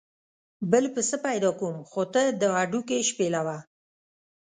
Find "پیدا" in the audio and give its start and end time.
1.27-1.51